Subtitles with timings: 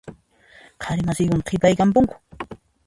[0.85, 2.15] Qhari masiykuna qhipayamunku.